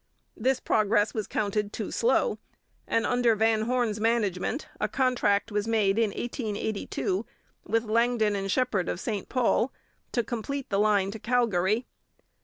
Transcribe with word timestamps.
This 0.35 0.59
progress 0.59 1.13
was 1.13 1.27
counted 1.27 1.71
too 1.71 1.91
slow, 1.91 2.39
and 2.87 3.05
under 3.05 3.35
Van 3.35 3.61
Horne's 3.65 3.99
management 3.99 4.67
a 4.79 4.87
contract 4.87 5.51
was 5.51 5.67
made 5.67 5.99
in 5.99 6.09
1882, 6.09 7.23
with 7.67 7.83
Langdon 7.83 8.35
and 8.35 8.51
Shepard 8.51 8.89
of 8.89 8.99
St 8.99 9.29
Paul, 9.29 9.71
to 10.11 10.23
complete 10.23 10.71
the 10.71 10.79
line 10.79 11.11
to 11.11 11.19
Calgary. 11.19 11.85